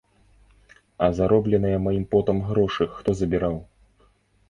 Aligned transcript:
А 1.09 1.09
заробленыя 1.19 1.83
маім 1.85 2.09
потам 2.17 2.43
грошы 2.51 2.91
хто 2.99 3.19
забіраў? 3.25 3.65